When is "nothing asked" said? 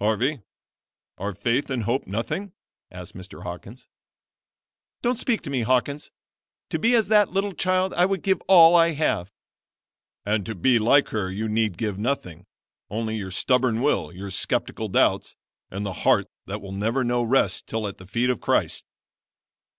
2.06-3.14